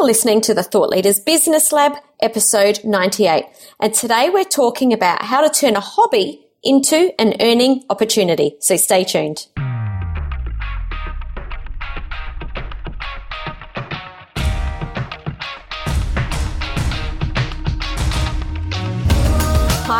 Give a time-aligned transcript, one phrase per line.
[0.00, 3.44] You're listening to the Thought Leaders Business Lab, episode 98.
[3.80, 8.56] And today we're talking about how to turn a hobby into an earning opportunity.
[8.60, 9.46] So stay tuned.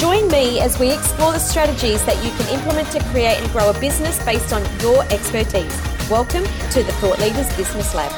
[0.00, 3.68] Join me as we explore the strategies that you can implement to create and grow
[3.68, 5.78] a business based on your expertise.
[6.10, 8.10] Welcome to the Thought Leaders Business Lab.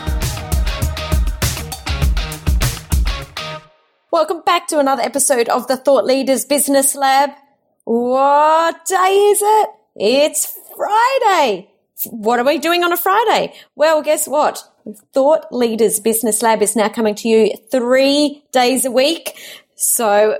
[4.12, 7.30] Welcome back to another episode of the Thought Leaders Business Lab.
[7.82, 9.70] What day is it?
[9.96, 11.68] It's Friday.
[12.10, 13.54] What are we doing on a Friday?
[13.74, 14.62] Well, guess what?
[15.12, 19.36] Thought Leaders Business Lab is now coming to you three days a week.
[19.74, 20.38] So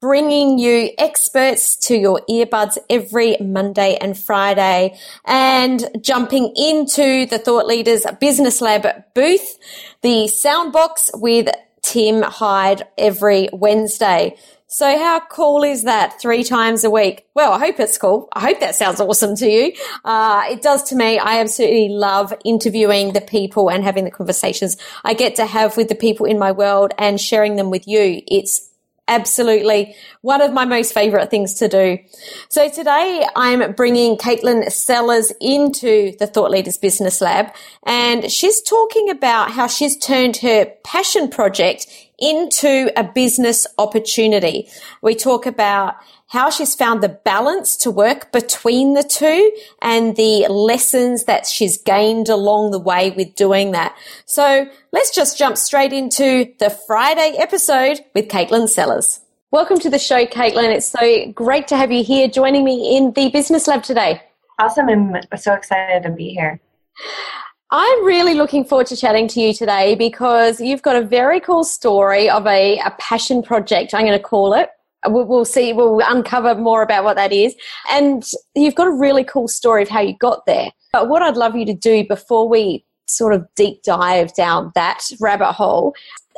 [0.00, 7.66] bringing you experts to your earbuds every Monday and Friday and jumping into the Thought
[7.66, 9.58] Leaders Business Lab booth,
[10.00, 11.48] the soundbox with
[11.82, 14.36] Tim Hyde every Wednesday.
[14.72, 16.20] So how cool is that?
[16.20, 17.26] Three times a week.
[17.34, 18.28] Well, I hope it's cool.
[18.32, 19.72] I hope that sounds awesome to you.
[20.04, 21.18] Uh, it does to me.
[21.18, 25.88] I absolutely love interviewing the people and having the conversations I get to have with
[25.88, 28.22] the people in my world and sharing them with you.
[28.28, 28.69] It's
[29.10, 31.98] absolutely one of my most favorite things to do.
[32.48, 37.52] So today I'm bringing Caitlin Sellers into the Thought Leaders Business Lab
[37.84, 41.86] and she's talking about how she's turned her passion project
[42.20, 44.68] into a business opportunity.
[45.02, 45.96] We talk about
[46.28, 49.50] how she's found the balance to work between the two
[49.82, 53.96] and the lessons that she's gained along the way with doing that.
[54.26, 59.20] So let's just jump straight into the Friday episode with Caitlin Sellers.
[59.50, 60.72] Welcome to the show, Caitlin.
[60.72, 64.22] It's so great to have you here joining me in the Business Lab today.
[64.60, 64.88] Awesome.
[64.88, 66.60] I'm so excited to be here.
[67.72, 71.62] I'm really looking forward to chatting to you today because you've got a very cool
[71.62, 74.70] story of a, a passion project, I'm going to call it,
[75.06, 77.54] we'll see we'll uncover more about what that is.
[77.92, 80.70] And you've got a really cool story of how you got there.
[80.92, 85.00] But what i'd love you to do before we sort of deep dive down that
[85.20, 85.94] rabbit hole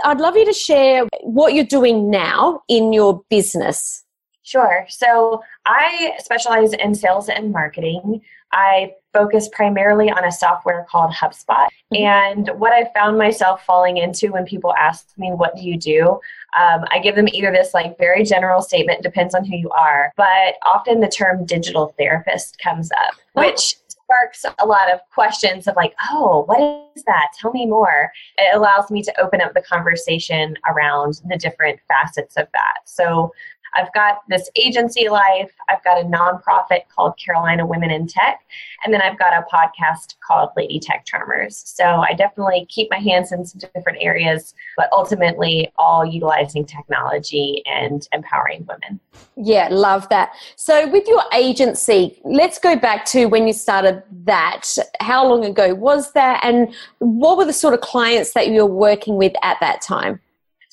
[0.06, 4.04] i'd love you to share what you're doing now in your business.
[4.42, 4.84] Sure.
[4.88, 8.20] So i specialize in sales and marketing
[8.52, 11.68] I focus primarily on a software called HubSpot.
[11.92, 11.96] Mm-hmm.
[11.96, 16.20] And what I found myself falling into when people ask me, What do you do?
[16.58, 20.12] Um, I give them either this like very general statement, depends on who you are,
[20.16, 23.42] but often the term digital therapist comes up, oh.
[23.42, 26.60] which sparks a lot of questions of like, oh, what
[26.96, 27.28] is that?
[27.40, 28.12] Tell me more.
[28.36, 32.80] It allows me to open up the conversation around the different facets of that.
[32.84, 33.32] So
[33.74, 38.40] I've got this agency life, I've got a nonprofit called Carolina Women in Tech,
[38.84, 41.62] and then I've got a podcast called Lady Tech Charmers.
[41.66, 47.62] So I definitely keep my hands in some different areas, but ultimately all utilizing technology
[47.66, 49.00] and empowering women.
[49.36, 50.32] Yeah, love that.
[50.56, 54.66] So with your agency, let's go back to when you started that.
[55.00, 56.40] How long ago was that?
[56.44, 60.20] And what were the sort of clients that you were working with at that time?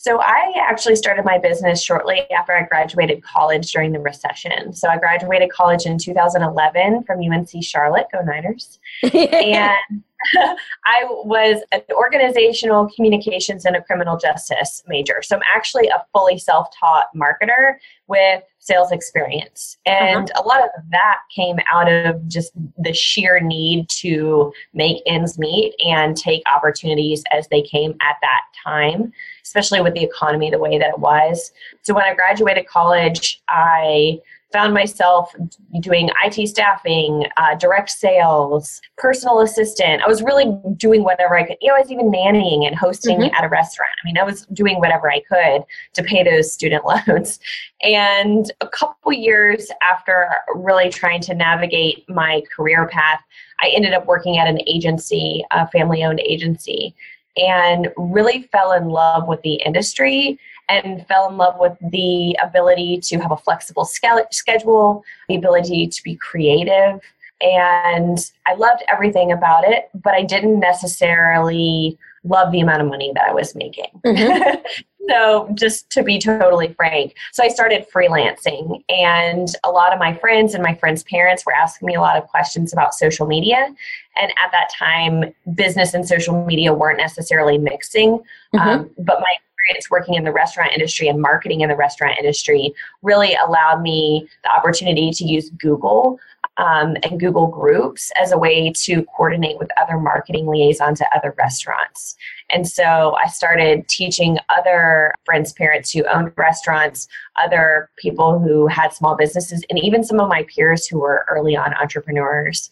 [0.01, 4.71] So I actually started my business shortly after I graduated college during the recession.
[4.71, 8.79] So I graduated college in 2011 from UNC Charlotte, go Niners.
[9.13, 10.03] and
[10.85, 15.21] I was an organizational communications and a criminal justice major.
[15.21, 17.75] So I'm actually a fully self taught marketer
[18.07, 19.77] with sales experience.
[19.85, 20.43] And uh-huh.
[20.43, 25.73] a lot of that came out of just the sheer need to make ends meet
[25.85, 29.11] and take opportunities as they came at that time,
[29.49, 31.51] especially with the economy the way that it was.
[31.81, 34.19] So when I graduated college, I
[34.53, 35.33] found myself
[35.79, 40.03] doing IT staffing, uh, direct sales, personal assistant.
[40.03, 41.57] I was really doing whatever I could.
[41.62, 43.35] You know, I was even nannying and hosting mm-hmm.
[43.35, 43.91] at a restaurant.
[44.03, 45.63] I mean, I was doing whatever I could
[45.94, 47.39] to pay those student loans.
[47.81, 53.21] And a couple years after really trying to navigate my career path,
[53.59, 56.95] I ended up working at an agency, a family owned agency,
[57.39, 63.00] and really fell in love with the industry and fell in love with the ability
[63.01, 67.00] to have a flexible schedule, the ability to be creative.
[67.41, 73.12] And I loved everything about it, but I didn't necessarily love the amount of money
[73.16, 73.88] that I was making.
[74.06, 74.62] Mhm.
[75.10, 80.13] so, just to be totally frank, so I started freelancing, and a lot of my
[80.13, 83.74] friends and my friends' parents were asking me a lot of questions about social media.
[84.21, 88.19] And at that time, business and social media weren't necessarily mixing,
[88.54, 88.60] Mhm.
[88.60, 92.74] um, but my experience working in the restaurant industry and marketing in the restaurant industry
[93.01, 96.19] really allowed me the opportunity to use Google
[96.59, 101.33] um, and Google Groups as a way to coordinate with other marketing liaisons at other
[101.38, 102.15] restaurants.
[102.50, 107.07] And so I started teaching other friends' parents who owned restaurants,
[107.41, 111.56] other people who had small businesses, and even some of my peers who were early
[111.56, 112.69] on entrepreneurs.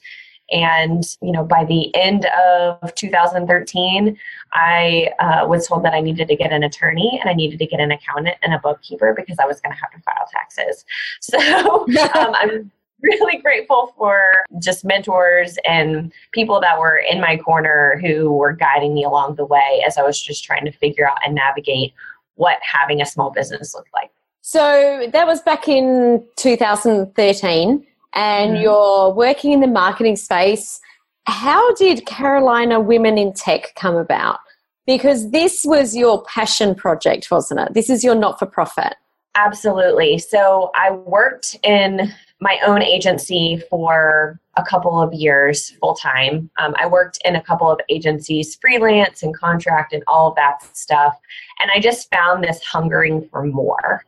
[0.51, 4.17] And you know, by the end of 2013,
[4.53, 7.65] I uh, was told that I needed to get an attorney and I needed to
[7.65, 10.85] get an accountant and a bookkeeper because I was going to have to file taxes.
[11.19, 11.37] So
[12.15, 12.71] um, I'm
[13.01, 18.93] really grateful for just mentors and people that were in my corner who were guiding
[18.93, 21.93] me along the way as I was just trying to figure out and navigate
[22.35, 24.09] what having a small business looked like.
[24.41, 28.61] So that was back in 2013, and Mhm.
[28.61, 30.79] you're working in the marketing space.
[31.25, 34.39] How did Carolina Women in Tech come about?
[34.85, 37.73] Because this was your passion project, wasn't it?
[37.73, 38.95] This is your not for profit.
[39.35, 40.17] Absolutely.
[40.17, 46.49] So I worked in my own agency for a couple of years full time.
[46.57, 50.63] Um, I worked in a couple of agencies, freelance and contract, and all of that
[50.75, 51.17] stuff.
[51.59, 54.03] And I just found this hungering for more.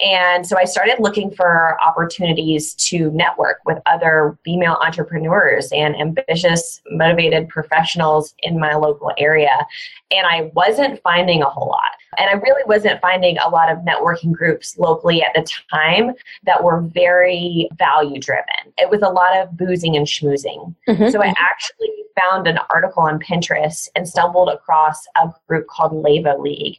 [0.00, 6.80] And so I started looking for opportunities to network with other female entrepreneurs and ambitious,
[6.90, 9.64] motivated professionals in my local area.
[10.10, 11.92] And I wasn't finding a whole lot.
[12.18, 16.12] And I really wasn't finding a lot of networking groups locally at the time
[16.44, 18.72] that were very value driven.
[18.78, 20.74] It was a lot of boozing and schmoozing.
[20.88, 21.10] Mhm.
[21.10, 26.38] So I actually found an article on Pinterest and stumbled across a group called Levo
[26.38, 26.78] League.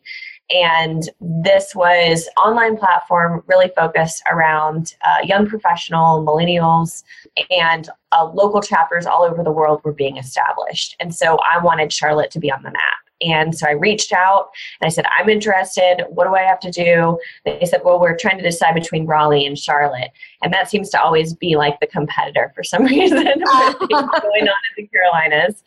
[0.52, 7.04] And this was online platform really focused around uh, young professional millennials
[7.50, 10.96] and uh, local chapters all over the world were being established.
[11.00, 13.03] And so I wanted Charlotte to be on the map.
[13.26, 14.50] And so I reached out
[14.80, 16.06] and I said, I'm interested.
[16.10, 17.18] What do I have to do?
[17.46, 20.12] They said, Well, we're trying to decide between Raleigh and Charlotte.
[20.42, 24.74] And that seems to always be like the competitor for some reason going on in
[24.78, 25.64] the Carolinas.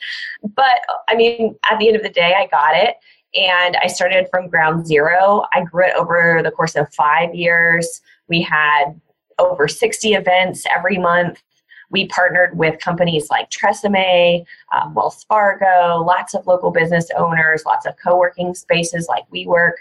[0.55, 2.97] But I mean, at the end of the day, I got it.
[3.35, 5.45] And I started from ground zero.
[5.53, 8.01] I grew it over the course of five years.
[8.29, 8.99] We had
[9.39, 11.43] over 60 events every month.
[11.91, 17.87] We partnered with companies like Tresemme, um, Wells Fargo, lots of local business owners, lots
[17.87, 19.75] of co working spaces like WeWork,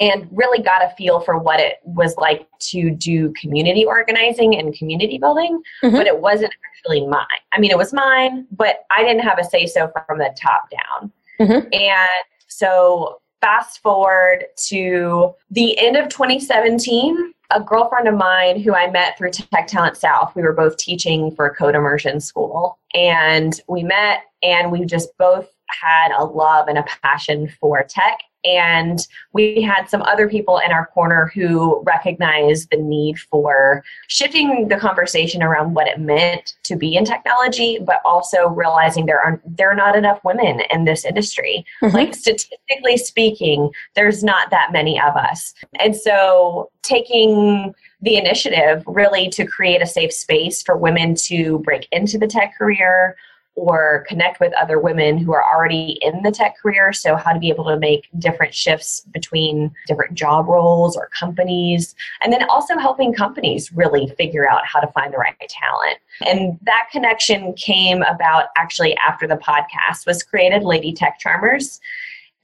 [0.00, 4.74] and really got a feel for what it was like to do community organizing and
[4.74, 5.62] community building.
[5.82, 5.92] Mhm.
[5.92, 7.26] But it wasn't actually mine.
[7.52, 10.68] I mean, it was mine, but I didn't have a say so from the top
[10.70, 11.12] down.
[11.38, 11.74] Mhm.
[11.74, 18.90] And so, fast forward to the end of 2017, a girlfriend of mine who I
[18.90, 22.78] met through Tech Talent South, we were both teaching for code immersion school.
[22.94, 28.18] And we met and we just both had a love and a passion for tech.
[28.44, 34.68] And we had some other people in our corner who recognized the need for shifting
[34.68, 39.40] the conversation around what it meant to be in technology, but also realizing there are
[39.44, 41.64] there are not enough women in this industry.
[41.82, 41.92] Mhm.
[41.92, 45.54] Like statistically speaking, there's not that many of us.
[45.78, 51.86] And so taking the initiative really to create a safe space for women to break
[51.92, 53.16] into the tech career
[53.56, 56.92] or connect with other women who are already in the tech career.
[56.92, 61.94] So, how to be able to make different shifts between different job roles or companies,
[62.22, 65.98] and then also helping companies really figure out how to find the right talent.
[66.26, 71.80] And that connection came about actually after the podcast was created, Lady Tech Charmers.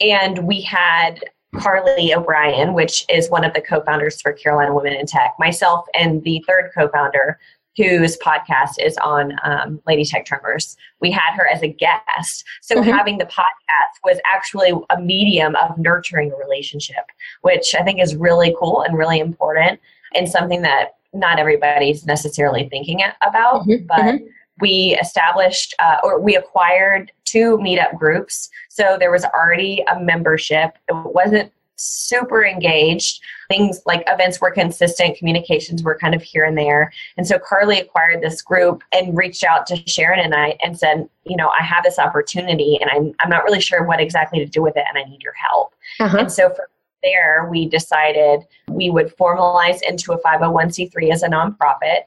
[0.00, 4.92] And we had Carly O'Brien, which is one of the co founders for Carolina Women
[4.92, 7.38] in Tech, myself, and the third co founder,
[7.76, 10.76] whose podcast is on um, Lady Tech Charmers.
[11.00, 12.44] We had her as a guest.
[12.62, 12.84] So Mhm.
[12.84, 17.04] having the podcast was actually a medium of nurturing a relationship,
[17.42, 19.78] which I think is really cool and really important
[20.14, 23.66] and something that not everybody's necessarily thinking about.
[23.66, 24.28] Mhm, But mhm.
[24.60, 28.48] we established uh, or we acquired two meetup groups.
[28.68, 30.78] So there was already a membership.
[30.88, 33.22] It wasn't super engaged.
[33.48, 36.92] Things like events were consistent, communications were kind of here and there.
[37.16, 41.08] And so Carly acquired this group and reached out to Sharon and I and said,
[41.24, 44.46] you know, I have this opportunity and I'm, I'm not really sure what exactly to
[44.46, 45.74] do with it and I need your help.
[46.00, 46.18] Uh-huh.
[46.18, 46.66] And so from
[47.02, 52.02] there, we decided we would formalize into a 501c3 as a nonprofit.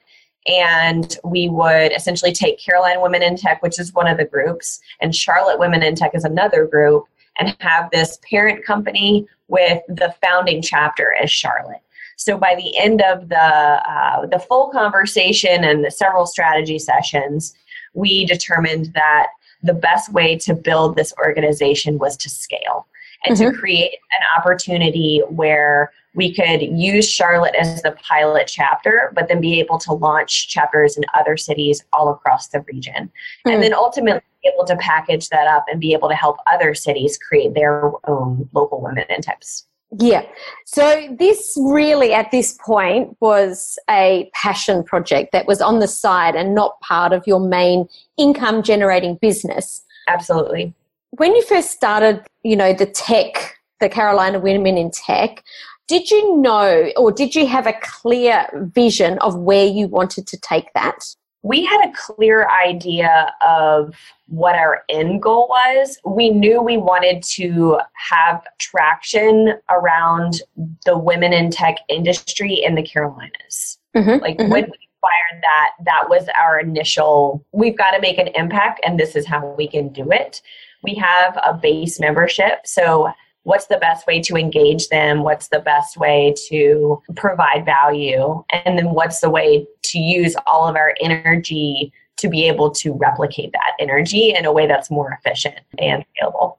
[0.48, 4.80] And we would essentially take Carolina Women in Tech, which is one of the groups,
[5.02, 7.06] and Charlotte Women in Tech is another group,
[7.39, 11.81] and have this parent company with the founding chapter as Charlotte.
[12.17, 17.55] So by the end of the uh, the full conversation and the several strategy sessions,
[17.93, 19.27] we determined that
[19.63, 22.88] the best way to build this organization was to scale
[23.26, 23.52] and mm-hmm.
[23.52, 29.40] to create an opportunity where we could use Charlotte as the pilot chapter, but then
[29.40, 33.12] be able to launch chapters in other cities all across the region.
[33.46, 33.54] Mm.
[33.54, 36.74] And then ultimately be able to package that up and be able to help other
[36.74, 39.66] cities create their own local women in types.
[39.98, 40.26] Yeah.
[40.66, 46.36] So this really at this point was a passion project that was on the side
[46.36, 49.84] and not part of your main income generating business.
[50.08, 50.74] Absolutely.
[51.12, 55.44] When you first started, you know, the tech, the Carolina Women in Tech,
[55.88, 60.38] did you know or did you have a clear vision of where you wanted to
[60.38, 61.00] take that?
[61.42, 63.96] We had a clear idea of
[64.28, 65.98] what our end goal was.
[66.06, 70.42] We knew we wanted to have traction around
[70.86, 73.80] the women in tech industry in the Carolinas.
[73.96, 74.51] Mm-hmm, like mm-hmm.
[74.51, 79.00] when we acquired that, that was our initial, we've got to make an impact and
[79.00, 80.42] this is how we can do it.
[80.84, 82.66] We have a base membership.
[82.66, 83.12] So
[83.44, 85.24] what's the best way to engage them?
[85.24, 88.44] What's the best way to provide value?
[88.52, 92.94] And then what's the way to use all of our energy to be able to
[92.94, 96.58] replicate that energy in a way that's more efficient and scalable?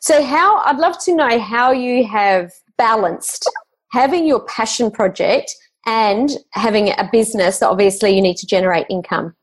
[0.00, 3.50] So how i'd love to know how you have balanced
[3.92, 5.54] having your passion project
[5.86, 9.34] and having a business that obviously you need to generate income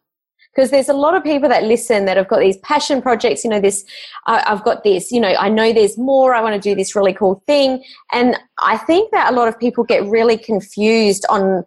[0.53, 3.50] because there's a lot of people that listen that have got these passion projects you
[3.50, 3.86] know this
[4.27, 6.95] uh, i've got this you know i know there's more i want to do this
[6.95, 7.83] really cool thing.
[8.12, 11.63] And i think that a lot of people get really confused on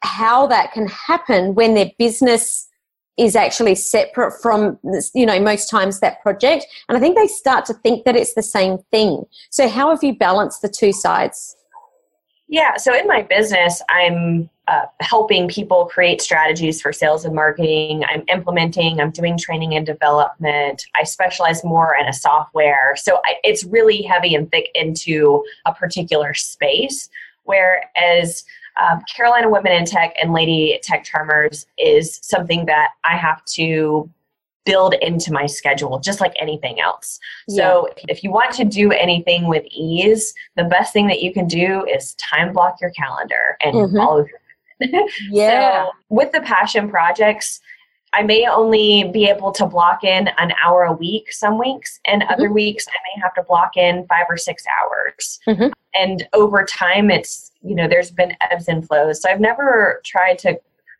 [0.00, 2.68] how that can happen when their business
[3.16, 4.78] is actually separate from
[5.14, 6.66] you know most times that project.
[6.88, 9.24] And i think they start to think that it's the same thing.
[9.50, 11.56] So how have you balanced the two sides?
[12.48, 18.04] Yeah so in my business i'm uh, helping people create strategies for sales and marketing.
[18.06, 20.84] I'm implementing, I'm doing training and development.
[20.94, 22.94] I specialize more in a software.
[22.96, 27.08] So I, it's really heavy and thick into a particular space.
[27.44, 28.44] Whereas
[28.78, 34.10] um, Carolina Women in Tech and Lady Tech Charmers is something that I have to
[34.66, 37.18] build into my schedule just like anything else.
[37.48, 37.56] Yeah.
[37.56, 41.48] So if you want to do anything with ease, the best thing that you can
[41.48, 43.96] do is time block your calendar and mm-hmm.
[43.96, 44.38] follow through
[45.30, 45.84] yeah.
[45.84, 47.60] so with the passion projects,
[48.12, 52.22] I may only be able to block in an hour a week some weeks, and
[52.22, 52.32] mm-hmm.
[52.32, 55.40] other weeks I may have to block in five or six hours.
[55.46, 55.68] Mm-hmm.
[55.94, 59.22] And over time, it's, you know, there's been ebbs and flows.
[59.22, 60.58] So I've never tried to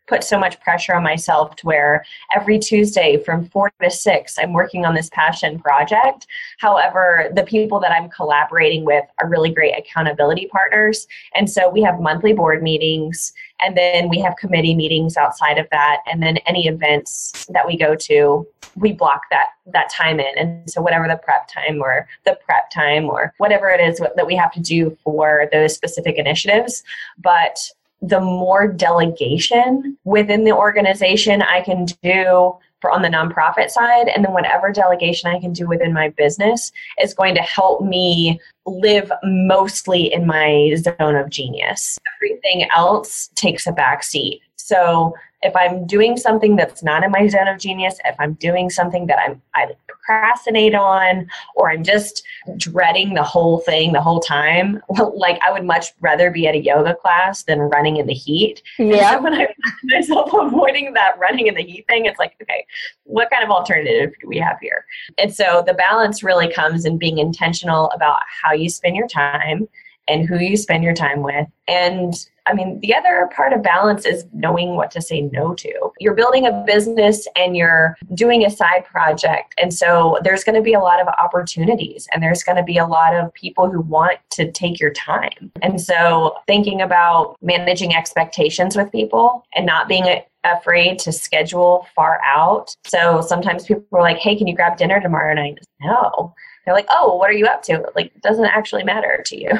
[0.09, 2.03] put so much pressure on myself to where
[2.35, 6.25] every Tuesday from four to six, I'm working on this passion project.
[6.57, 11.07] However, the people that I'm collaborating with are really great accountability partners.
[11.35, 15.67] And so we have monthly board meetings and then we have committee meetings outside of
[15.71, 15.97] that.
[16.11, 20.37] And then any events that we go to, we block that that time in.
[20.37, 24.25] And so whatever the prep time or the prep time or whatever it is that
[24.25, 26.83] we have to do for those specific initiatives.
[27.17, 27.59] But
[28.01, 34.23] the more delegation within the organization I can do for on the nonprofit side and
[34.23, 39.11] then whatever delegation I can do within my business is going to help me live
[39.23, 41.97] mostly in my zone of genius.
[42.15, 44.41] Everything else takes a back seat.
[44.55, 48.69] So if I'm doing something that's not in my zone of genius, if I'm doing
[48.69, 52.23] something that I'm I procrastinate on, or I'm just
[52.57, 54.81] dreading the whole thing the whole time,
[55.15, 58.61] like I would much rather be at a yoga class than running in the heat.
[58.77, 59.15] Yeah.
[59.15, 62.65] So when I find myself avoiding that running in the heat thing, it's like, okay,
[63.03, 64.85] what kind of alternative do we have here?
[65.17, 69.67] And so the balance really comes in being intentional about how you spend your time
[70.07, 71.47] and who you spend your time with.
[71.67, 72.13] And
[72.49, 75.91] I mean, the other part of balance is knowing what to say no to.
[75.99, 79.53] You're building a business and you're doing a side project.
[79.61, 82.79] And so there's going to be a lot of opportunities and there's going to be
[82.79, 85.51] a lot of people who want to take your time.
[85.61, 92.19] And so thinking about managing expectations with people and not being afraid to schedule far
[92.25, 92.75] out.
[92.85, 95.59] So sometimes people are like, hey, can you grab dinner tomorrow night?
[95.81, 96.33] No
[96.69, 97.83] they're like, oh, what are you up to?
[97.95, 99.49] Like, it doesn't actually matter to you.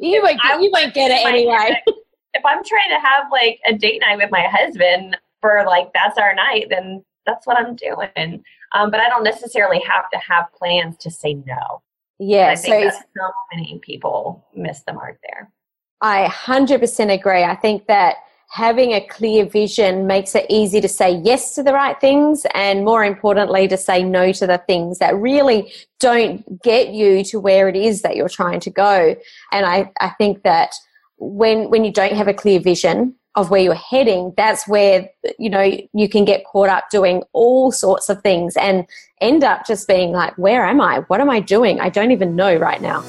[0.00, 1.82] you might you might get it anyway.
[2.34, 6.16] If I'm trying to have like a date night with my husband for like that's
[6.16, 8.42] our night, then that's what I'm doing.
[8.72, 11.82] Um, but I don't necessarily have to have plans to say no.
[12.18, 15.52] Yeah, so so many people miss the mark there.
[16.00, 17.44] I 100% agree.
[17.44, 18.16] I think that
[18.52, 22.84] having a clear vision makes it easy to say yes to the right things and
[22.84, 27.66] more importantly to say no to the things that really don't get you to where
[27.66, 29.16] it is that you're trying to go.
[29.52, 30.74] And i, I think that
[31.16, 35.48] when when you don't have a clear vision of where you're heading that's where you
[35.48, 35.62] know
[35.94, 38.84] you can get caught up doing all sorts of things and
[39.22, 40.98] end up just being like where am i?
[41.06, 41.80] What am i doing?
[41.80, 43.02] I don't even know right now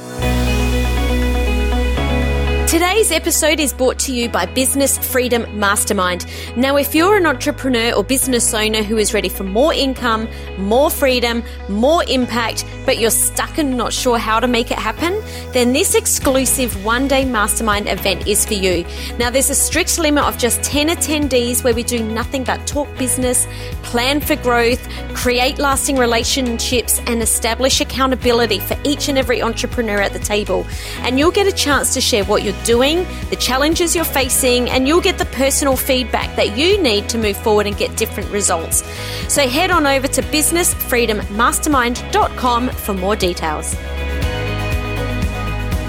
[2.73, 6.25] Today's episode is brought to you by Business Freedom Mastermind.
[6.57, 10.27] Now, if you're an entrepreneur or business owner who is ready for more income,
[10.57, 15.21] more freedom, more impact, but you're stuck and not sure how to make it happen,
[15.51, 18.83] then this exclusive one day mastermind event is for you.
[19.19, 22.87] Now, there's a strict limit of just 10 attendees where we do nothing but talk
[22.97, 23.45] business,
[23.83, 24.81] plan for growth,
[25.13, 30.65] create lasting relationships, and establish accountability for each and every entrepreneur at the table.
[31.01, 34.87] And you'll get a chance to share what you're doing, the challenges you're facing, and
[34.87, 38.83] you'll get the personal feedback that you need to move forward and get different results.
[39.27, 43.75] So head on over to businessfreedommastermind.com for more details.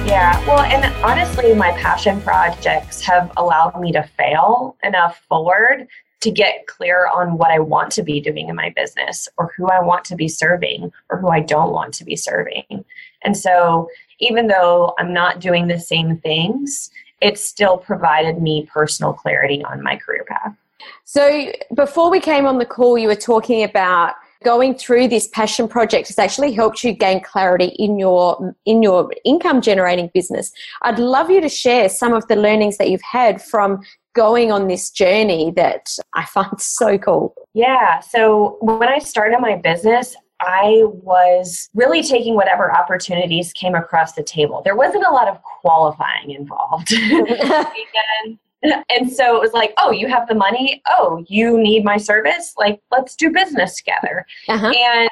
[0.07, 5.89] Yeah, well, and honestly, my passion projects have allowed me to fail enough forward
[6.21, 9.67] to get clear on what I want to be doing in my business or who
[9.67, 12.85] I want to be serving or who I don't want to be serving.
[13.23, 13.89] And so
[14.21, 16.91] even though I'm not doing the same things,
[17.21, 20.55] it still provided me personal clarity on my career path.
[21.05, 25.67] So before we came on the call, you were talking about going through this passion
[25.67, 30.53] project has actually helped you gain clarity in your in your income generating business.
[30.83, 33.81] I'd love you to share some of the learnings that you've had from
[34.15, 37.35] going on this journey that I find so cool.
[37.55, 44.13] Yeah, so when I started my business, I was really taking whatever opportunities came across
[44.13, 44.63] the table.
[44.65, 46.93] There wasn't a lot of qualifying involved.
[46.93, 50.83] and, and so it was like, oh, you have the money.
[50.89, 52.55] Oh, you need my service.
[52.57, 54.27] Like, let's do business together.
[54.49, 54.71] Uh-huh.
[54.71, 55.11] And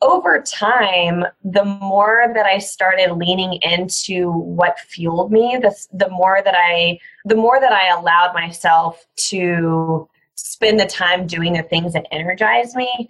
[0.00, 6.40] over time, the more that I started leaning into what fueled me, the, the more
[6.44, 11.92] that I, the more that I allowed myself to spend the time doing the things
[11.94, 13.08] that energize me,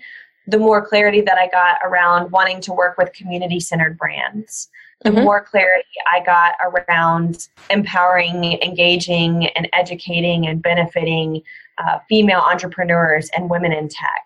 [0.49, 4.69] the more clarity that I got around wanting to work with community centered brands,
[5.05, 5.25] the mm-hmm.
[5.25, 11.43] more clarity I got around empowering, engaging, and educating and benefiting
[11.77, 14.25] uh, female entrepreneurs and women in tech.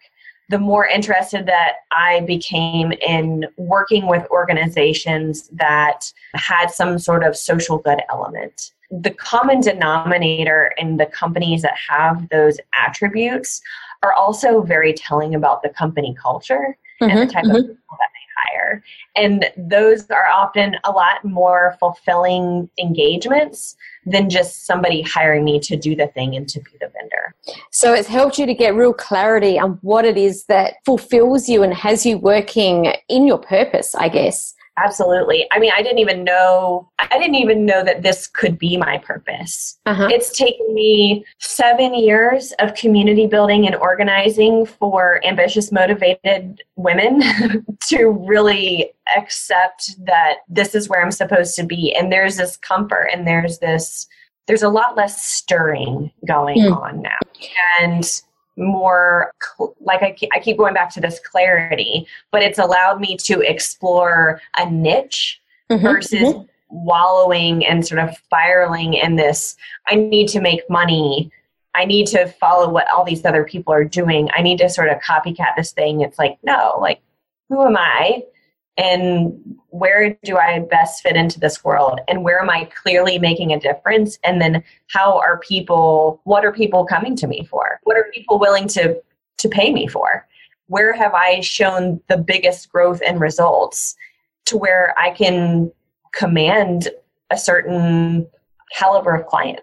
[0.49, 7.37] The more interested that I became in working with organizations that had some sort of
[7.37, 8.71] social good element.
[8.91, 13.61] The common denominator in the companies that have those attributes
[14.03, 17.57] are also very telling about the company culture mm-hmm, and the mm-hmm, type mm-hmm.
[17.57, 18.83] of people that they hire.
[19.17, 25.77] And those are often a lot more fulfilling engagements than just somebody hiring me to
[25.77, 27.35] do the thing and to be the vendor.
[27.71, 31.63] So it's helped you to get real clarity on what it is that fulfills you
[31.63, 34.55] and has you working in your purpose, I guess.
[34.79, 35.47] Absolutely.
[35.53, 38.99] I mean, I didn't even know, I didn't even know that this could be my
[38.99, 39.79] purpose.
[39.85, 40.09] Uh-huh.
[40.11, 47.23] It's taken me seven years of community building and organizing for ambitious, motivated women
[47.89, 51.95] to really accept that this is where I'm supposed to be.
[51.95, 54.07] And there's this comfort and there's this,
[54.47, 56.77] there's a lot less stirring going mm.
[56.77, 57.19] on now.
[57.81, 58.23] And
[58.57, 59.33] more
[59.81, 64.41] like I, I keep going back to this clarity but it's allowed me to explore
[64.59, 66.47] a niche mm-hmm, versus mm-hmm.
[66.69, 69.57] wallowing and sort of spiraling in this
[69.89, 71.31] i need to make money.
[71.75, 74.29] I need to follow what all these other people are doing.
[74.35, 76.03] I need to sort of copycat this thing.
[76.03, 77.01] It's like no like
[77.49, 78.23] who am i
[78.77, 79.33] and
[79.69, 82.01] where do I best fit into this world?
[82.09, 84.19] And where am I clearly making a difference?
[84.25, 87.81] And then how are people what are people coming to me for?
[87.85, 89.01] What are people willing to
[89.39, 90.27] to pay me for?
[90.69, 93.95] Where have I shown the biggest growth and results
[94.47, 95.71] to where I can
[96.13, 96.89] command
[97.31, 98.27] a certain
[98.75, 99.61] caliber of client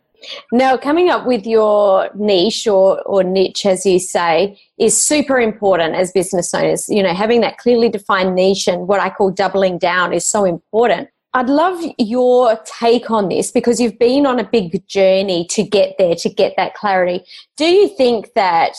[0.52, 5.96] now, coming up with your niche or, or niche, as you say, is super important
[5.96, 6.90] as business owners.
[6.90, 10.46] You know, having that clearly defined niche and what I call doubling down is so
[10.46, 11.10] important.
[11.34, 15.96] I'd love your take on this because you've been on a big journey to get
[16.00, 17.24] there, to get that clarity.
[17.56, 18.76] Do you think that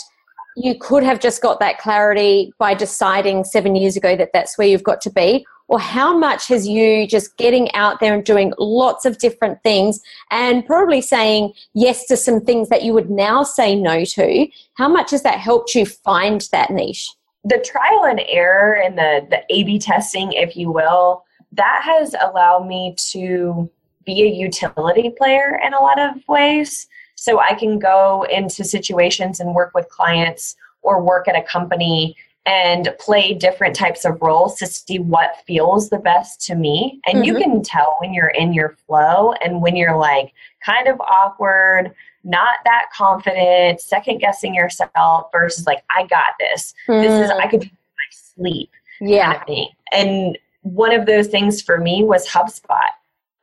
[0.56, 4.66] you could have just got that clarity by deciding seven years ago that that's where
[4.66, 5.46] you've got to be?
[5.70, 10.00] Or how much has you just getting out there and doing lots of different things
[10.32, 14.48] and probably saying yes to some things that you would now say no to?
[14.74, 17.08] How much has that helped you find that niche?
[17.44, 22.14] The trial and error and the the a b testing if you will that has
[22.20, 23.70] allowed me to
[24.04, 26.88] be a utility player in a lot of ways.
[27.14, 32.16] So I can go into situations and work with clients or work at a company
[32.50, 37.00] and play different types of roles to see what feels the best to me.
[37.06, 37.24] And mm-hmm.
[37.24, 40.32] you can tell when you're in your flow and when you're like
[40.66, 46.74] kind of awkward, not that confident, second guessing yourself versus like, I got this.
[46.88, 47.02] Mm.
[47.02, 48.70] This is, I could do my sleep.
[49.00, 49.44] Yeah.
[49.44, 52.90] Kind of and one of those things for me was HubSpot.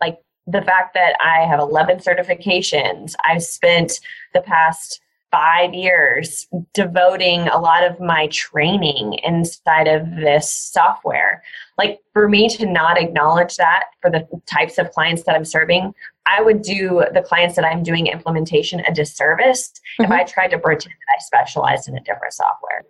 [0.01, 4.01] Like the fact that I have 11 certifications, I've spent
[4.33, 4.99] the past
[5.31, 11.43] five years devoting a lot of my training inside of this software.
[11.77, 15.93] Like for me to not acknowledge that for the types of clients that I'm serving,
[16.25, 20.05] I would do the clients that I'm doing implementation a disservice mm-hmm.
[20.05, 22.85] if I tried to pretend that I specialized in a different software.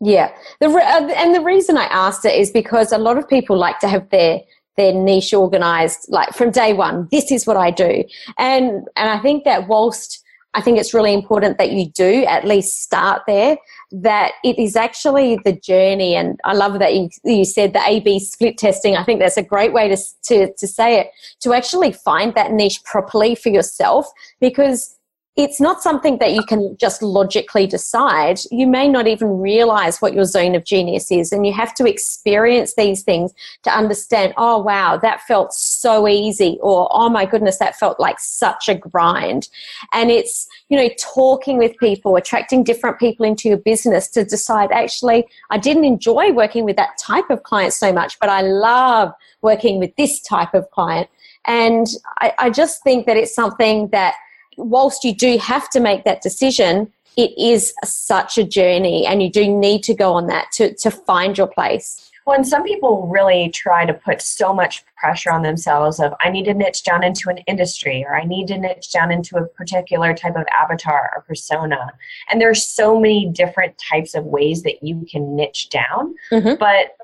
[0.00, 3.26] Yeah, the re- uh, and the reason I asked it is because a lot of
[3.28, 4.40] people like to have their
[4.76, 7.08] their niche organized like from day one.
[7.10, 8.04] This is what I do,
[8.36, 10.22] and and I think that whilst
[10.56, 13.58] I think it's really important that you do at least start there.
[13.92, 18.18] That it is actually the journey, and I love that you, you said the A/B
[18.18, 18.96] split testing.
[18.96, 21.10] I think that's a great way to, to to say it.
[21.42, 24.95] To actually find that niche properly for yourself, because
[25.36, 28.40] it's not something that you can just logically decide.
[28.50, 31.84] You may not even realize what your zone of genius is, and you have to
[31.84, 37.58] experience these things to understand, oh, wow, that felt so easy, or oh my goodness,
[37.58, 39.48] that felt like such a grind.
[39.92, 44.72] And it's, you know, talking with people, attracting different people into your business to decide,
[44.72, 49.12] actually, I didn't enjoy working with that type of client so much, but I love
[49.42, 51.10] working with this type of client.
[51.44, 51.86] And
[52.20, 54.14] I, I just think that it's something that
[54.56, 59.30] whilst you do have to make that decision, it is such a journey and you
[59.30, 62.10] do need to go on that to, to find your place.
[62.26, 66.28] Well, and some people really try to put so much pressure on themselves of I
[66.28, 69.46] need to niche down into an industry or I need to niche down into a
[69.46, 71.92] particular type of avatar or persona.
[72.28, 76.16] And there's so many different types of ways that you can niche down.
[76.32, 76.56] Mm-hmm.
[76.58, 76.96] But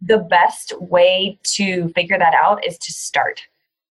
[0.00, 3.42] the best way to figure that out is to start.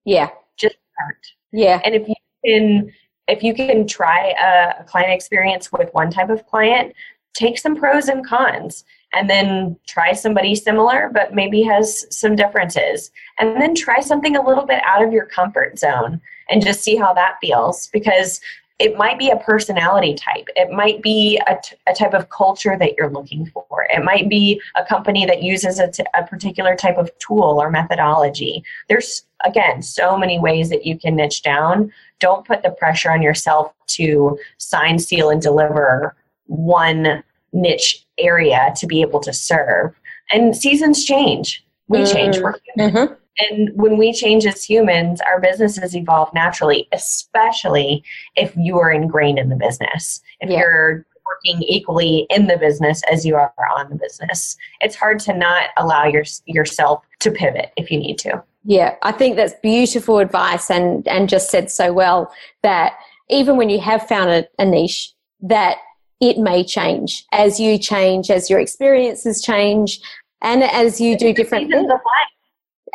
[0.07, 0.31] Yeah.
[0.57, 1.19] Just start.
[1.53, 1.83] Yeah.
[1.85, 2.15] And if you
[2.47, 2.93] can
[3.29, 6.95] if you can try a, a client experience with one type of client,
[7.35, 13.11] take some pros and cons and then try somebody similar but maybe has some differences.
[13.39, 16.97] And then try something a little bit out of your comfort zone and just see
[16.97, 18.41] how that feels because
[18.79, 20.49] it might be a personality type.
[20.57, 24.29] It might be a, t- a type of culture that you're looking for it might
[24.29, 29.25] be a company that uses a, t- a particular type of tool or methodology there's
[29.45, 33.73] again so many ways that you can niche down don't put the pressure on yourself
[33.89, 37.23] to sign, seal, and deliver one
[37.53, 39.95] niche area to be able to serve.
[40.33, 41.65] And seasons change.
[41.89, 42.17] We mm-hmm.
[42.17, 42.39] change.
[42.39, 42.95] We're human.
[42.95, 43.15] Mm-hmm.
[43.41, 48.03] And when we change as humans, our businesses evolve naturally, especially
[48.35, 50.21] if you are ingrained in the business.
[50.41, 50.59] If yeah.
[50.59, 55.35] you're working equally in the business as you are on the business, it's hard to
[55.37, 58.43] not allow your, yourself to pivot if you need to.
[58.65, 62.95] Yeah, I think that's beautiful advice and, and just said so well that
[63.31, 65.79] even when you have found a, a niche, that
[66.21, 70.01] it may change as you change, as your experiences change,
[70.43, 71.91] and as you do different things.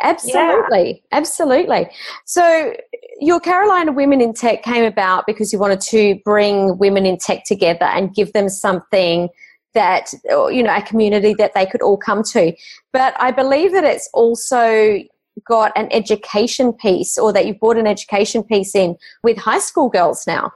[0.02, 1.18] Absolutely, yeah.
[1.18, 1.88] absolutely.
[2.24, 2.74] So,
[3.20, 7.44] your Carolina Women in Tech came about because you wanted to bring women in tech
[7.44, 9.28] together and give them something
[9.74, 12.52] that, you know, a community that they could all come to.
[12.92, 14.98] But I believe that it's also
[15.46, 19.88] got an education piece or that you've brought an education piece in with high school
[19.88, 20.52] girls now.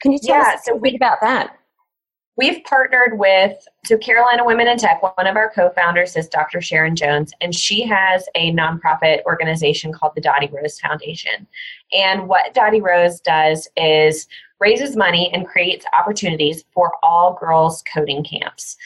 [0.00, 1.56] Can you tell yeah, us a so bit about that?
[2.36, 5.02] We've partnered with so Carolina Women in Tech.
[5.02, 6.60] One of our co-founders is Dr.
[6.60, 11.46] Sharon Jones, and she has a nonprofit organization called the Dottie Rose Foundation.
[11.94, 14.26] And what Dottie Rose does is
[14.60, 18.76] raises money and creates opportunities for all girls coding camps.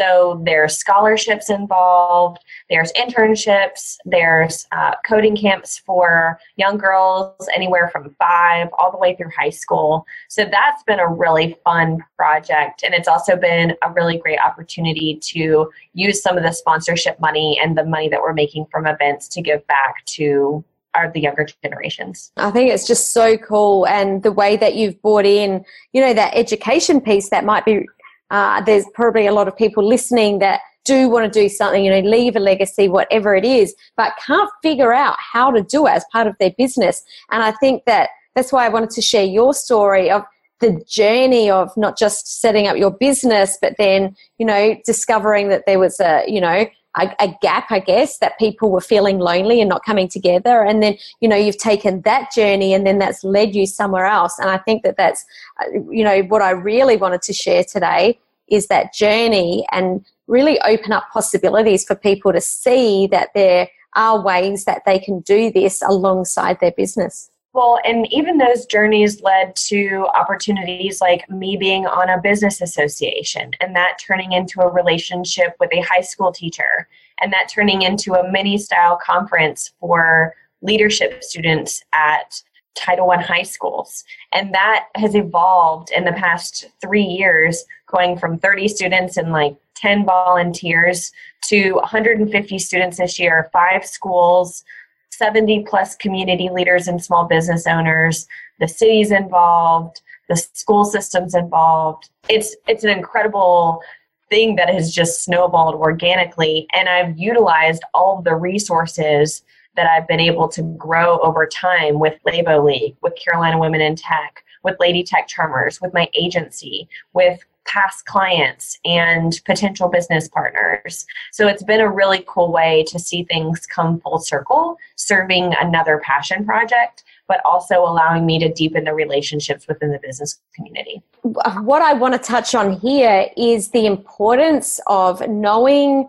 [0.00, 2.38] So there's scholarships involved,
[2.70, 9.14] there's internships, there's uh, coding camps for young girls anywhere from five all the way
[9.14, 10.06] through high school.
[10.30, 12.82] So that's been a really fun project.
[12.82, 17.60] And it's also been a really great opportunity to use some of the sponsorship money
[17.62, 21.46] and the money that we're making from events to give back to are the younger
[21.62, 22.32] generations.
[22.38, 26.12] I think it's just so cool, and the way that you've brought in, you know,
[26.14, 27.86] that education piece that might be
[28.30, 31.90] uh, there's probably a lot of people listening that do want to do something, you
[31.90, 35.90] know, leave a legacy, whatever it is, but can't figure out how to do it
[35.90, 37.02] as part of their business.
[37.30, 40.22] And I think that that's why I wanted to share your story of
[40.60, 45.64] the journey of not just setting up your business, but then, you know, discovering that
[45.66, 49.60] there was a, you know, a, a, gap, I guess, that people were feeling lonely
[49.60, 50.62] and not coming together.
[50.64, 54.38] And then, you know, you've taken that journey and then that's led you somewhere else.
[54.38, 55.24] And I think that that's,
[55.60, 60.60] uh, you know, what I really wanted to share today is that journey and really
[60.60, 65.50] open up possibilities for people to see that there are ways that they can do
[65.50, 67.30] this alongside their business.
[67.52, 73.50] Well, and even those journeys led to opportunities like me being on a business association
[73.60, 76.86] and that turning into a relationship with a high school teacher
[77.20, 82.40] and that turning into a mini style conference for leadership students at
[82.76, 84.04] Title I high schools.
[84.32, 89.56] And that has evolved in the past three years, going from 30 students and like
[89.74, 91.10] 10 volunteers
[91.48, 94.64] to 150 students this year, five schools,
[95.10, 98.26] 70 plus community leaders and small business owners,
[98.58, 102.10] the cities involved, the school systems involved.
[102.28, 103.82] It's it's an incredible
[104.28, 109.42] thing that has just snowballed organically and I've utilized all the resources
[109.76, 113.96] that I've been able to grow over time with Levo League, with Carolina Women in
[113.96, 121.06] Tech, with Lady Tech Charmers, with my agency, with past clients and potential business partners.
[121.32, 126.00] So it's been a really cool way to see things come full circle, serving another
[126.04, 131.00] passion project, but also allowing me to deepen the relationships within the business community.
[131.22, 136.08] What I want to touch on here is the importance of knowing,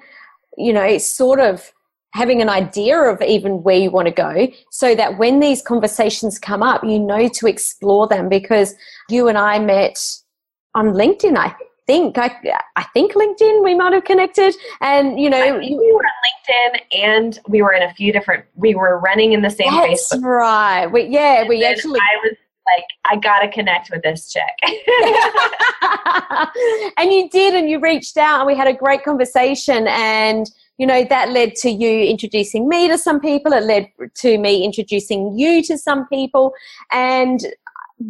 [0.57, 1.71] you know, sort of
[2.13, 6.39] having an idea of even where you want to go so that when these conversations
[6.39, 8.75] come up, you know to explore them because
[9.09, 9.97] you and I met
[10.75, 11.55] on LinkedIn, I
[11.87, 12.17] think.
[12.17, 12.35] I,
[12.75, 14.53] I think LinkedIn, we might have connected.
[14.79, 18.75] And, you know, we were on LinkedIn and we were in a few different, we
[18.75, 20.23] were running in the same that's Facebook.
[20.23, 20.87] right.
[20.87, 21.99] We, yeah, and we actually.
[21.99, 24.43] I was like, I got to connect with this chick.
[26.97, 29.87] and you did, and you reached out, and we had a great conversation.
[29.87, 33.51] And, you know, that led to you introducing me to some people.
[33.53, 36.53] It led to me introducing you to some people.
[36.91, 37.45] And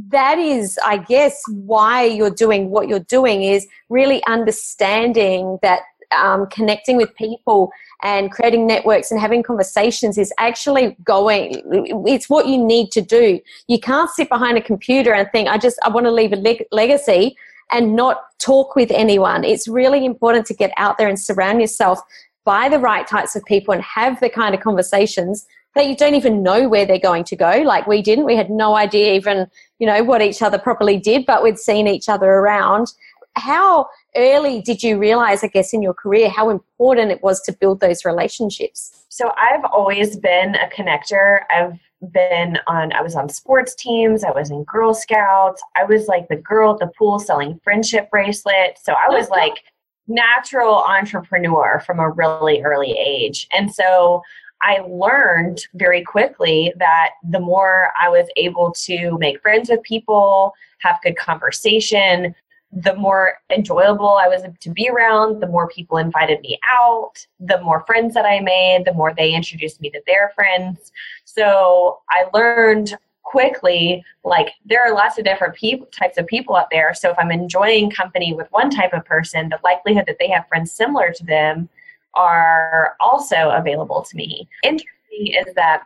[0.10, 5.82] that is, I guess, why you're doing what you're doing is really understanding that
[6.16, 7.72] um, connecting with people
[8.04, 11.62] and creating networks and having conversations is actually going
[12.06, 13.40] it's what you need to do.
[13.68, 16.36] You can't sit behind a computer and think i just i want to leave a
[16.36, 17.38] leg- legacy
[17.72, 19.46] and not talk with anyone.
[19.46, 22.00] It's really important to get out there and surround yourself
[22.44, 26.16] by the right types of people and have the kind of conversations that you don't
[26.16, 27.62] even know where they're going to go.
[27.66, 28.26] Like we didn't.
[28.26, 29.48] We had no idea even
[29.80, 32.94] you know what each other properly did but we'd seen each other around.
[33.36, 37.54] How early did you realize i guess in your career how important it was to
[37.54, 39.06] build those relationships?
[39.10, 41.42] So i've always been a connector.
[41.50, 41.80] I've
[42.12, 44.24] been on i was on sports teams.
[44.24, 45.62] I was in girl scouts.
[45.78, 48.84] I was like the girl at the pool selling friendship bracelets.
[48.84, 49.64] So i was like
[50.08, 53.48] natural entrepreneur from a really early age.
[53.52, 54.22] And so
[54.62, 60.54] I learned very quickly that the more I was able to make friends with people,
[60.80, 62.36] have good conversation,
[62.72, 67.60] the more enjoyable I was to be around, the more people invited me out, the
[67.62, 70.92] more friends that I made, the more they introduced me to their friends.
[71.26, 75.56] So I learned quickly like there are lots of different
[75.92, 79.48] types of people out there so if i'm enjoying company with one type of person
[79.48, 81.70] the likelihood that they have friends similar to them
[82.16, 84.48] are also available to me.
[84.64, 84.88] Interesting
[85.28, 85.84] is that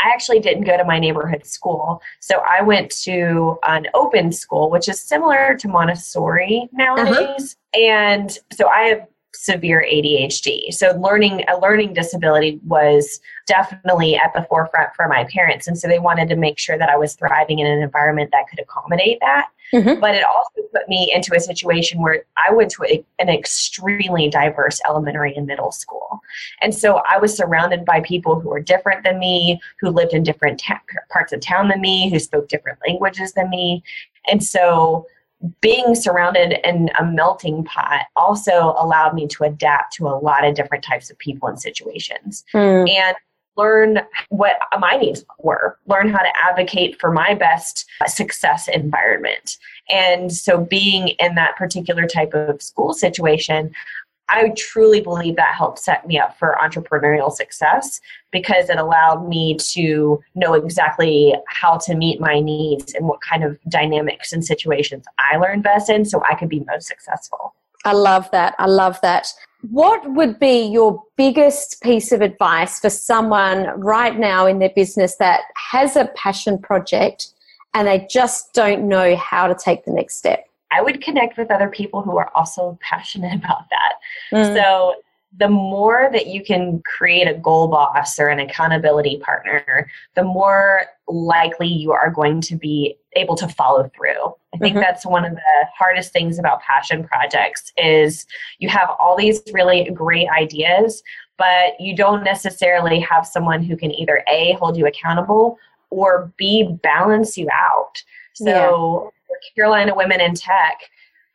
[0.00, 2.00] I actually didn't go to my neighborhood school.
[2.20, 7.56] So I went to an open school, which is similar to Montessori nowadays.
[7.74, 7.82] Uh-huh.
[7.82, 10.72] And so I have severe ADHD.
[10.72, 15.66] So learning a learning disability was definitely at the forefront for my parents.
[15.66, 18.48] And so they wanted to make sure that I was thriving in an environment that
[18.48, 19.48] could accommodate that.
[19.72, 20.00] Mm-hmm.
[20.00, 24.28] But it also put me into a situation where I went to a, an extremely
[24.28, 26.20] diverse elementary and middle school.
[26.60, 30.22] And so I was surrounded by people who were different than me, who lived in
[30.22, 33.82] different ta- parts of town than me, who spoke different languages than me.
[34.30, 35.06] And so
[35.60, 40.54] being surrounded in a melting pot also allowed me to adapt to a lot of
[40.54, 42.44] different types of people and situations.
[42.52, 42.90] Mm.
[42.90, 43.16] And
[43.58, 49.58] learn what my needs were, learn how to advocate for my best success environment.
[49.90, 53.72] And so, being in that particular type of school situation,
[54.30, 59.56] I truly believe that helped set me up for entrepreneurial success because it allowed me
[59.72, 65.06] to know exactly how to meet my needs and what kind of dynamics and situations
[65.18, 67.54] I learned best in so I could be most successful.
[67.84, 68.54] I love that.
[68.58, 69.32] I love that.
[69.62, 75.16] What would be your biggest piece of advice for someone right now in their business
[75.16, 75.40] that
[75.70, 77.28] has a passion project
[77.74, 80.44] and they just don't know how to take the next step?
[80.70, 83.94] I would connect with other people who are also passionate about that.
[84.32, 84.54] Mm.
[84.54, 84.94] So
[85.36, 90.84] the more that you can create a goal boss or an accountability partner, the more
[91.06, 94.34] likely you are going to be able to follow through.
[94.54, 94.80] I think mm-hmm.
[94.80, 98.26] that's one of the hardest things about passion projects is
[98.58, 101.02] you have all these really great ideas,
[101.36, 105.58] but you don't necessarily have someone who can either A hold you accountable
[105.90, 108.02] or B balance you out.
[108.34, 109.36] So yeah.
[109.54, 110.78] Carolina Women in Tech,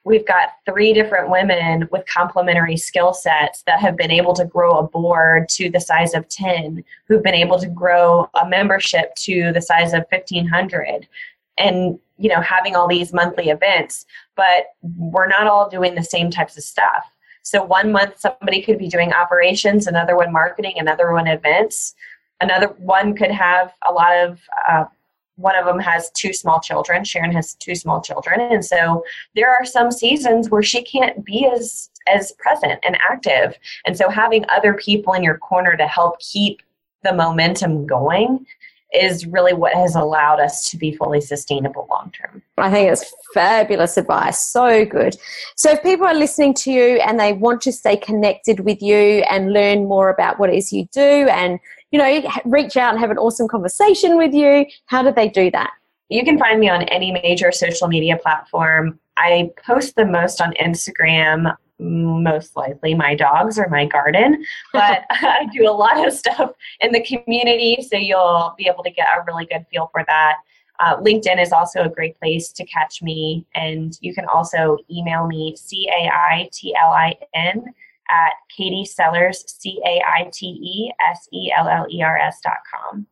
[0.05, 4.77] we've got three different women with complementary skill sets that have been able to grow
[4.79, 9.51] a board to the size of 10 who've been able to grow a membership to
[9.53, 11.07] the size of 1500
[11.57, 16.29] and you know having all these monthly events but we're not all doing the same
[16.31, 17.05] types of stuff.
[17.43, 21.93] So one month somebody could be doing operations another one marketing another one events.
[22.41, 24.85] Another one could have a lot of uh,
[25.35, 27.03] one of them has two small children.
[27.03, 29.03] Sharon has two small children, and so
[29.35, 33.57] there are some seasons where she can't be as as present and active.
[33.85, 36.61] And so having other people in your corner to help keep
[37.03, 38.45] the momentum going
[38.93, 42.41] is really what has allowed us to be fully sustainable long term.
[42.57, 44.39] I think it's fabulous advice.
[44.39, 45.15] So good.
[45.55, 49.23] So, if people are listening to you and they want to stay connected with you
[49.29, 51.59] and learn more about what it is you do and
[51.93, 55.51] you know, reach out and have an awesome conversation with you, how do they do
[55.51, 55.69] that?
[56.09, 58.99] You can find me on any major social media platform.
[59.15, 65.47] I post the most on Instagram, most likely my dogs or my garden, but I
[65.53, 69.23] do a lot of stuff in the community, so you'll be able to get a
[69.27, 70.37] really good feel for that.
[70.79, 75.27] Uh, LinkedIn is also a great place to catch me, and you can also email
[75.27, 77.71] me, C A I T L I N
[78.09, 82.39] at Katie Sellers, C A I T E S E L L E R S
[82.43, 83.07] dot com.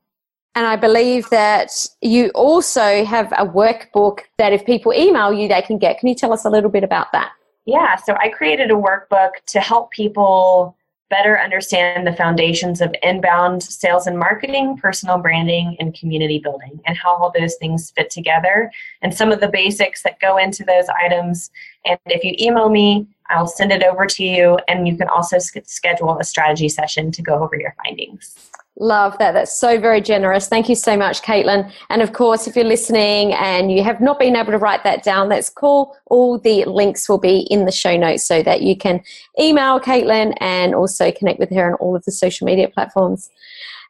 [0.54, 5.62] And I believe that you also have a workbook that if people email you, they
[5.62, 6.00] can get.
[6.00, 7.32] Can you tell us a little bit about that?
[7.66, 10.76] Yeah, so I created a workbook to help people
[11.10, 16.98] better understand the foundations of inbound sales and marketing, personal branding, and community building, and
[16.98, 20.86] how all those things fit together, and some of the basics that go into those
[21.04, 21.52] items.
[21.86, 25.38] And if you email me, I'll send it over to you, and you can also
[25.40, 28.52] schedule a strategy session to go over your findings.
[28.80, 29.34] Love that.
[29.34, 30.48] That's so very generous.
[30.48, 31.72] Thank you so much, Caitlin.
[31.90, 35.04] And of course, if you're listening and you have not been able to write that
[35.04, 35.96] down, that's cool.
[36.08, 39.02] All the links will be in the show notes so that you can
[39.40, 43.30] email Caitlin and also connect with her on all of the social media platforms.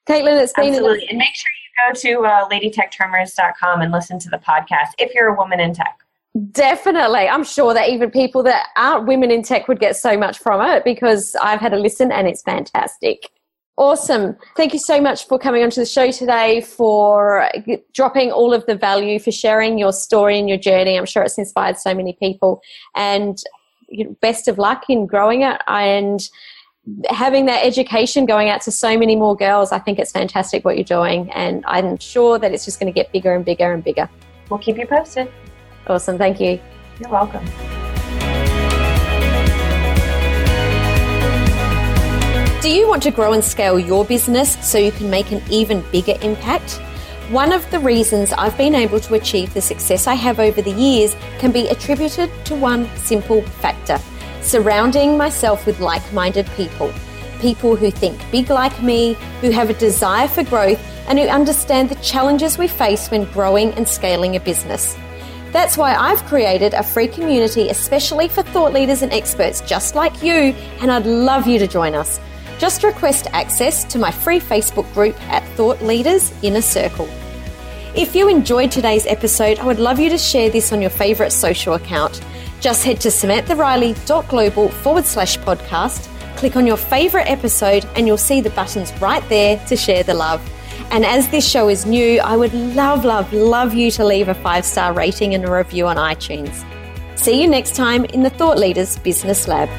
[0.09, 1.07] Caitlin, it's been absolutely.
[1.09, 5.27] and make sure you go to uh, ladytechcharmers.com and listen to the podcast if you're
[5.27, 5.99] a woman in tech.
[6.51, 7.27] Definitely.
[7.27, 10.61] I'm sure that even people that aren't women in tech would get so much from
[10.61, 13.29] it because I've had a listen and it's fantastic.
[13.75, 14.37] Awesome.
[14.55, 17.49] Thank you so much for coming onto the show today, for
[17.93, 20.97] dropping all of the value, for sharing your story and your journey.
[20.97, 22.61] I'm sure it's inspired so many people.
[22.95, 23.37] And
[24.21, 26.21] best of luck in growing it and
[27.09, 29.71] having that education going out to so many more girls.
[29.71, 31.29] I think it's fantastic what you're doing.
[31.31, 34.09] And I'm sure that it's just going to get bigger and bigger and bigger.
[34.49, 35.29] We'll keep you posted.
[35.87, 36.17] Awesome.
[36.17, 36.59] Thank you.
[36.99, 37.45] You're welcome.
[42.61, 45.83] Do you want to grow and scale your business so you can make an even
[45.91, 46.79] bigger impact?
[47.31, 50.71] One of the reasons I've been able to achieve the success I have over the
[50.71, 53.99] years can be attributed to one simple factor
[54.41, 56.93] surrounding myself with like minded people.
[57.39, 61.89] People who think big like me, who have a desire for growth, and who understand
[61.89, 64.95] the challenges we face when growing and scaling a business.
[65.51, 70.23] That's why I've created a free community especially for thought leaders and experts just like
[70.23, 72.19] you, and I'd love you to join us.
[72.57, 77.09] Just request access to my free Facebook group at Thought Leaders Inner Circle.
[77.95, 81.33] If you enjoyed today's episode, I would love you to share this on your favourite
[81.33, 82.21] social account.
[82.61, 88.39] Just head to samanthariley.global forward slash podcast, click on your favourite episode, and you'll see
[88.39, 90.41] the buttons right there to share the love.
[90.91, 94.33] And as this show is new, I would love, love, love you to leave a
[94.33, 96.65] five star rating and a review on iTunes.
[97.17, 99.69] See you next time in the Thought Leaders Business Lab.